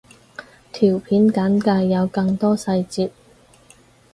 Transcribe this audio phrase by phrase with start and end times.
[0.73, 3.11] 條片簡介有更多細節